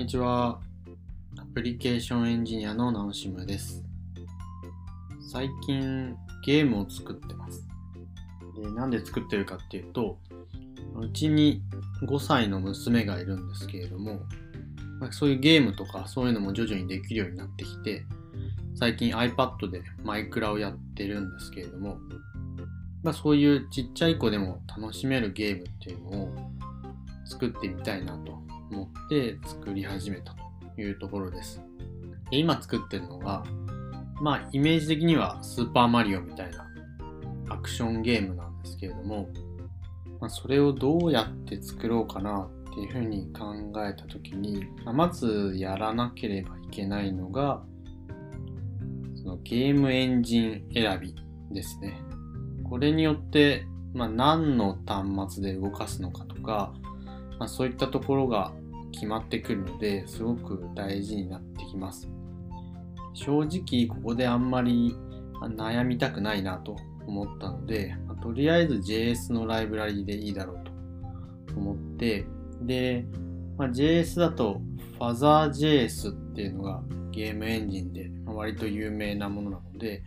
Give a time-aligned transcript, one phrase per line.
[0.00, 0.58] にちは。
[1.38, 3.84] アプリケーションエンジニアのナオシムです。
[5.30, 7.68] 最近ゲームを作ってます。
[8.56, 10.16] でなんで作ってるかっていうと、
[10.96, 11.60] うちに
[12.02, 14.22] 5歳の娘がいるんですけれども、
[15.00, 18.06] まそういうゲームとかそういうのも徐々にできるようになってきて、
[18.76, 21.98] 最近 iPad でマイクラをやってるんですけれども、
[23.02, 26.50] まあ、そういうちっちゃい子でも楽しめるゲームっていうのを
[27.26, 30.34] 作ってみたいなと思って作り始めた
[30.74, 31.62] というところです。
[32.30, 33.44] で今作ってるのが、
[34.22, 36.66] まあイメージ的にはスーパーマリオみたいな
[37.48, 39.28] アクションゲームなんですけれども、
[40.20, 47.62] まあ、それをどうやって作ろうかなっていうふうに考えた時に、まあまずやらなければいけないのが、
[49.16, 51.14] そのゲームエンジン選び
[51.52, 52.00] ですね。
[52.68, 56.72] これによって、まあ、何の端末で動かすのかとか、
[57.40, 58.52] まあ、そういったところが
[58.92, 62.08] 決まってくるのですごく大事になってきます。
[63.14, 64.94] 正直ここであんまり
[65.40, 70.64] 悩みたくないなと思ったので、まあとりあえず JS のライブラリでいいだろう
[71.46, 72.26] と思って、
[72.60, 73.06] で、
[73.56, 74.60] まあ、JS だと
[74.98, 80.02] FuzerJS っていうのがゲームエンジンで割と有名なものなので、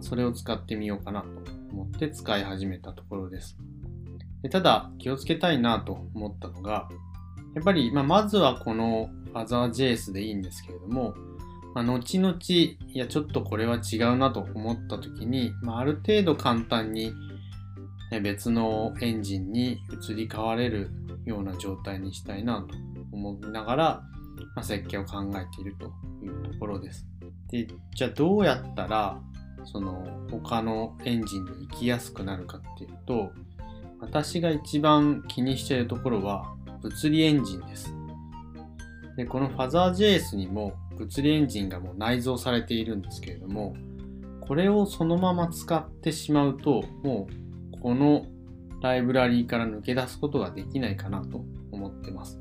[0.00, 1.28] それを使ってみようかなと
[1.72, 3.56] 思って使い始めたところです。
[4.42, 6.88] でただ気をつけたいなと思ったのが、
[7.54, 11.14] やっぱり、まあ、まずはこの FuzerJS でいいんですけれども、
[11.74, 17.12] まあ、後々、いや、ちょっとこれは違うなと思った時に、まあ、ある程度簡単に
[18.22, 20.90] 別のエンジンに移り変われる
[21.24, 22.74] ような状態にしたいなと
[23.12, 23.84] 思いながら、
[24.54, 25.86] まあ、設計を考えていると
[26.24, 27.06] いうところです。
[27.48, 29.20] で、じゃあどうやったら、
[29.64, 33.30] その他のエンジンに行きやすくなるかっていうと、
[34.02, 37.94] 私が一番気にしているところは物理エンジンです。
[39.16, 43.74] で、この FuzerJS にも物理エンジンがもう内蔵されているんですけれども、
[44.40, 47.28] これをそのまま使ってしまうと、も
[47.76, 48.26] うこの
[48.82, 52.40] ライブラリーから抜け出すことができないかなと思ってます。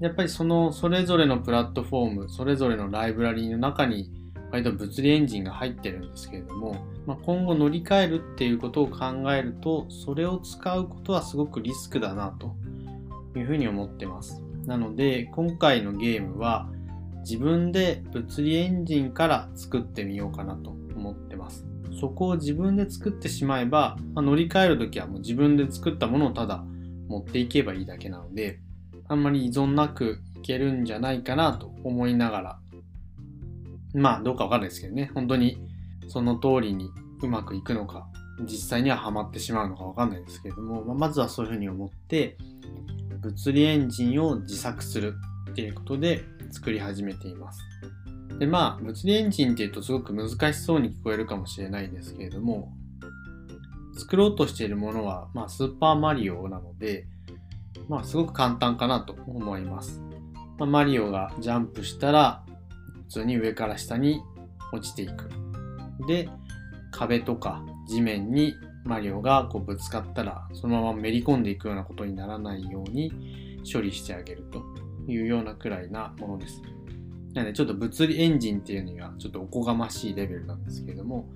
[0.00, 4.12] やっぱりそのそれぞれのプラットフォーム、それぞれのライブラリーの中に
[4.50, 6.76] 割と物理エンジンが入ってるんですけれども、
[7.06, 12.56] まあ、今後乗り換えるっていうことを考えると、それを使うことはすごくリスクだなと
[13.38, 14.42] いうふうに思ってます。
[14.66, 16.68] なので、今回のゲームは
[17.20, 21.66] 自分で物理エンジンから作ってみようかなと思ってます。
[22.00, 26.64] そこを自分で作ってしまえば、まあ、乗り換えるときはもう自分で作ったものをただ
[27.08, 28.60] 持っていけばいいだけなので、
[29.08, 32.58] あんまり依存なくいけるんじゃないかなと思いながら、
[33.94, 35.58] まあどうかわかんないですけどね、本当に
[36.08, 36.90] その通りに
[37.22, 38.06] うまくいくのか、
[38.42, 42.36] 実際にはハマってしまうのかわかんないですけれども、まあ、まずはそういうふうに思って、
[43.20, 45.14] 物理エンジンを自作する
[45.50, 47.60] っていうことで作り始めています。
[48.38, 52.72] で、まあ、物理エンジンっていうとすごく難しそうに聞こえるかもしれないですけれども、
[53.96, 57.06] 作ろうとしているものは、まあ、スーパーマリオなので、
[57.88, 60.02] まあ、すごく簡単かなと思います。
[60.58, 62.44] まあ、マリオがジャンプしたら、
[63.08, 64.22] 通に上から下に
[64.72, 65.28] 落ちていく。
[66.06, 66.28] で、
[66.90, 73.12] 壁とか地面にマリオがこうぶつかったら、そのままめり込んでいくようなことにならないように
[73.70, 74.62] 処理してあげると
[75.10, 76.62] いうようなくらいなものです。
[77.34, 81.28] なので、ちょっと物理エンジンっていうにはちょっとおこがましいレベルなんですけれども、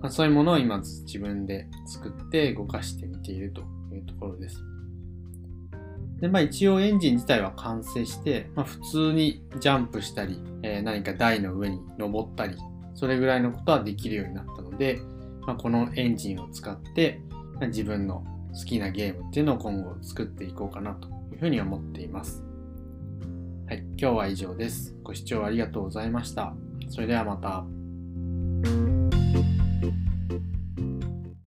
[0.00, 3.62] まあ、そういうものを今自分で作って動かしてみていると
[3.92, 4.62] いうところです。
[6.20, 12.56] で、まあ一応エンジン自体は完成して、まあ普通にジャンプしたり、えー何か台の上に登ったり、
[12.94, 15.00] それぐらいのことはできるようになったので、
[15.46, 17.20] まあ、このエンジンを使って、
[17.54, 22.44] まあ自分の好きなゲームっていうのを今後作っていこうかなというふうに思っています。
[23.66, 24.96] はい、今日は以上です。
[25.02, 26.54] ご視聴ありがとうございました。
[26.88, 27.77] それではまた。